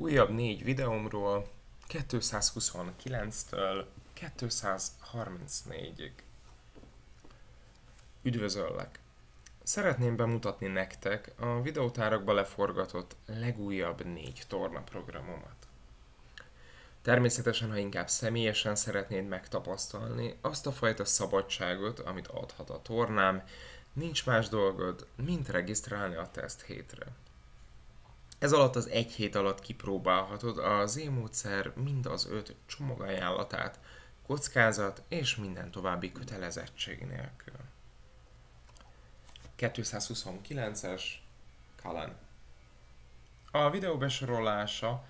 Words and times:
Újabb 0.00 0.30
négy 0.30 0.64
videómról 0.64 1.48
229-től 1.88 3.84
234-ig. 4.20 6.10
Üdvözöllek! 8.22 8.98
Szeretném 9.62 10.16
bemutatni 10.16 10.66
nektek 10.66 11.32
a 11.38 11.60
videótárakba 11.60 12.32
leforgatott 12.32 13.16
legújabb 13.26 14.04
négy 14.04 14.42
tornaprogramomat. 14.48 15.68
Természetesen, 17.02 17.70
ha 17.70 17.76
inkább 17.76 18.08
személyesen 18.08 18.76
szeretnéd 18.76 19.28
megtapasztalni 19.28 20.38
azt 20.40 20.66
a 20.66 20.72
fajta 20.72 21.04
szabadságot, 21.04 21.98
amit 21.98 22.26
adhat 22.26 22.70
a 22.70 22.82
tornám, 22.82 23.42
nincs 23.92 24.26
más 24.26 24.48
dolgod, 24.48 25.06
mint 25.16 25.48
regisztrálni 25.48 26.14
a 26.14 26.30
teszt 26.30 26.62
hétre. 26.62 27.06
Ez 28.38 28.52
alatt 28.52 28.76
az 28.76 28.88
egy 28.88 29.12
hét 29.12 29.34
alatt 29.34 29.60
kipróbálhatod 29.60 30.58
a 30.58 30.86
Z-módszer 30.86 31.72
mind 31.74 32.06
az 32.06 32.26
öt 32.26 32.54
csomagajánlatát, 32.66 33.80
kockázat 34.26 35.02
és 35.08 35.36
minden 35.36 35.70
további 35.70 36.12
kötelezettség 36.12 37.06
nélkül. 37.06 37.54
229-es 39.58 41.02
Kalen. 41.82 42.16
A 43.50 43.70
videó 43.70 43.96
besorolása 43.96 45.04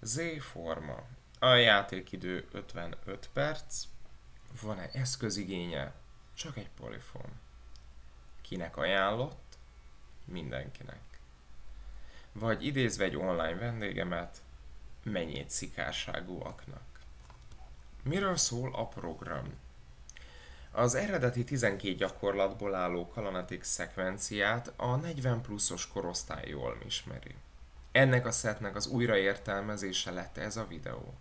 Z-forma. 0.00 1.02
A 1.38 1.48
játékidő 1.48 2.48
55 2.52 3.28
perc. 3.32 3.84
Van-e 4.62 4.90
eszközigénye? 4.92 5.92
Csak 6.34 6.56
egy 6.56 6.70
polifon. 6.70 7.40
Kinek 8.42 8.76
ajánlott? 8.76 9.58
Mindenkinek 10.24 11.09
vagy 12.32 12.66
idézve 12.66 13.04
egy 13.04 13.16
online 13.16 13.58
vendégemet, 13.58 14.42
mennyit 15.02 15.50
szikárságúaknak. 15.50 17.00
Miről 18.02 18.36
szól 18.36 18.74
a 18.74 18.86
program? 18.86 19.54
Az 20.72 20.94
eredeti 20.94 21.44
12 21.44 21.94
gyakorlatból 21.94 22.74
álló 22.74 23.08
Kalanatik 23.08 23.62
szekvenciát 23.62 24.72
a 24.76 24.96
40 24.96 25.40
pluszos 25.40 25.88
korosztály 25.88 26.48
jól 26.48 26.78
ismeri. 26.86 27.34
Ennek 27.92 28.26
a 28.26 28.30
szetnek 28.30 28.76
az 28.76 28.86
újraértelmezése 28.86 30.10
lett 30.10 30.36
ez 30.36 30.56
a 30.56 30.66
videó. 30.66 31.14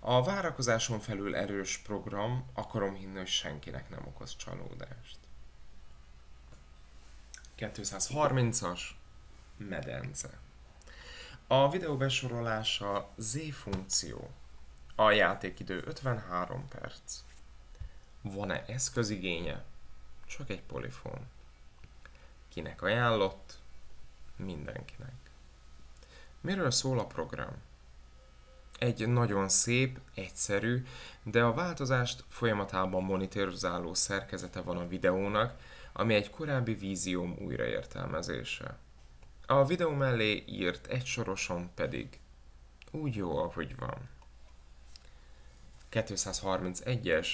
A 0.00 0.22
várakozáson 0.22 1.00
felül 1.00 1.36
erős 1.36 1.78
program, 1.78 2.44
akarom 2.54 2.94
hinni, 2.94 3.16
hogy 3.16 3.26
senkinek 3.26 3.90
nem 3.90 4.06
okoz 4.06 4.36
csalódást. 4.36 5.18
230-as 7.58 8.80
medence. 9.56 10.38
A 11.46 11.70
videó 11.70 11.96
besorolása 11.96 13.08
Z 13.16 13.38
funkció. 13.52 14.30
A 14.94 15.10
játékidő 15.10 15.82
53 15.86 16.68
perc. 16.68 17.20
Van-e 18.22 18.64
eszközigénye? 18.66 19.64
Csak 20.26 20.50
egy 20.50 20.62
polifon. 20.62 21.26
Kinek 22.48 22.82
ajánlott? 22.82 23.58
Mindenkinek. 24.36 25.30
Miről 26.40 26.70
szól 26.70 26.98
a 26.98 27.06
program? 27.06 27.62
Egy 28.78 29.08
nagyon 29.08 29.48
szép, 29.48 29.98
egyszerű, 30.14 30.84
de 31.22 31.42
a 31.42 31.52
változást 31.52 32.24
folyamatában 32.28 33.02
monitorozáló 33.02 33.94
szerkezete 33.94 34.60
van 34.60 34.76
a 34.76 34.88
videónak, 34.88 35.60
ami 35.92 36.14
egy 36.14 36.30
korábbi 36.30 36.74
vízióm 36.74 37.36
újraértelmezése. 37.38 38.78
A 39.46 39.64
videó 39.64 39.90
mellé 39.90 40.44
írt 40.46 40.86
egy 40.86 41.06
soroson 41.06 41.70
pedig 41.74 42.20
úgy 42.90 43.14
jó, 43.14 43.38
ahogy 43.38 43.76
van. 43.76 44.08
231-es 45.90 47.28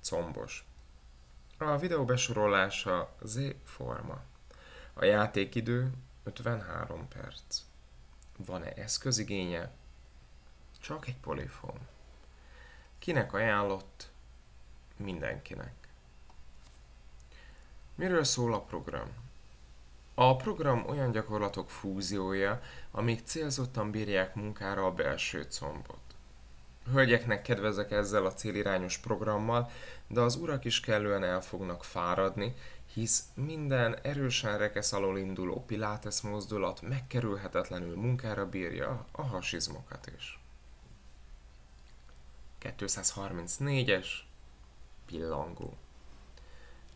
combos. 0.00 0.64
A 1.58 1.76
videó 1.78 2.04
besorolása 2.04 3.16
Z 3.22 3.38
forma. 3.64 4.22
A 4.92 5.04
játékidő 5.04 5.92
53 6.22 7.08
perc. 7.08 7.60
Van-e 8.36 8.72
eszközigénye? 8.72 9.70
Csak 10.80 11.06
egy 11.06 11.16
polifon. 11.16 11.78
Kinek 12.98 13.32
ajánlott? 13.32 14.10
Mindenkinek. 14.96 15.88
Miről 17.94 18.24
szól 18.24 18.54
a 18.54 18.60
program? 18.60 19.21
A 20.14 20.36
program 20.36 20.84
olyan 20.88 21.10
gyakorlatok 21.12 21.70
fúziója, 21.70 22.60
amik 22.90 23.20
célzottan 23.24 23.90
bírják 23.90 24.34
munkára 24.34 24.86
a 24.86 24.92
belső 24.92 25.42
combot. 25.42 26.00
Hölgyeknek 26.92 27.42
kedvezek 27.42 27.90
ezzel 27.90 28.26
a 28.26 28.34
célirányos 28.34 28.98
programmal, 28.98 29.70
de 30.06 30.20
az 30.20 30.36
urak 30.36 30.64
is 30.64 30.80
kellően 30.80 31.24
el 31.24 31.40
fognak 31.40 31.84
fáradni, 31.84 32.54
hisz 32.92 33.24
minden 33.34 33.98
erősen 34.02 34.58
rekesz 34.58 34.92
alól 34.92 35.18
induló 35.18 35.64
pilates 35.66 36.20
mozdulat 36.20 36.82
megkerülhetetlenül 36.82 37.96
munkára 37.96 38.48
bírja 38.48 39.06
a 39.12 39.22
hasizmokat 39.22 40.12
is. 40.16 40.40
234-es 42.62 44.06
pillangó. 45.06 45.76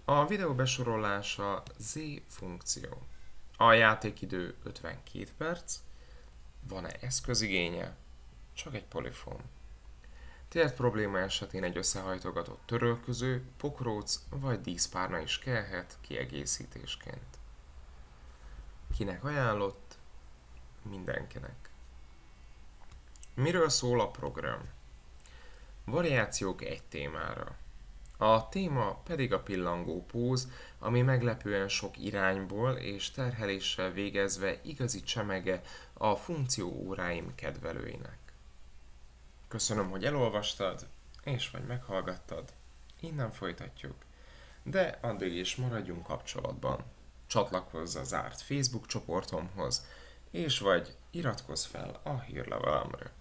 A 0.08 0.26
videó 0.26 0.54
besorolása 0.54 1.62
Z 1.78 1.98
funkció. 2.28 3.06
A 3.56 3.72
játékidő 3.72 4.54
52 4.62 5.26
perc. 5.36 5.76
Van-e 6.68 6.90
eszközigénye? 7.00 7.96
Csak 8.52 8.74
egy 8.74 8.84
polifon. 8.84 9.40
Tért 10.48 10.74
probléma 10.74 11.18
esetén 11.18 11.64
egy 11.64 11.76
összehajtogatott 11.76 12.60
törölköző, 12.64 13.44
pokróc 13.56 14.20
vagy 14.28 14.60
díszpárna 14.60 15.18
is 15.18 15.38
kellhet 15.38 15.96
kiegészítésként. 16.00 17.38
Kinek 18.96 19.24
ajánlott? 19.24 19.96
Mindenkinek. 20.82 21.70
Miről 23.34 23.68
szól 23.68 24.00
a 24.00 24.10
program? 24.10 24.68
Variációk 25.84 26.62
egy 26.62 26.82
témára. 26.82 27.56
A 28.16 28.48
téma 28.48 28.94
pedig 29.04 29.32
a 29.32 29.40
pillangó 29.42 30.04
póz, 30.04 30.48
ami 30.78 31.02
meglepően 31.02 31.68
sok 31.68 31.98
irányból 31.98 32.72
és 32.72 33.10
terheléssel 33.10 33.90
végezve 33.90 34.58
igazi 34.62 35.02
csemege 35.02 35.62
a 35.92 36.14
funkció 36.14 36.68
óráim 36.68 37.34
kedvelőinek. 37.34 38.18
Köszönöm, 39.48 39.90
hogy 39.90 40.04
elolvastad, 40.04 40.86
és 41.24 41.50
vagy 41.50 41.64
meghallgattad. 41.66 42.52
Innen 43.00 43.30
folytatjuk. 43.30 43.94
De 44.62 44.98
addig 45.00 45.32
is 45.32 45.56
maradjunk 45.56 46.02
kapcsolatban. 46.02 46.84
Csatlakozz 47.26 47.96
a 47.96 48.04
zárt 48.04 48.40
Facebook 48.40 48.86
csoportomhoz, 48.86 49.86
és 50.30 50.58
vagy 50.58 50.96
iratkozz 51.10 51.64
fel 51.64 52.00
a 52.02 52.20
hírlevelemre. 52.20 53.12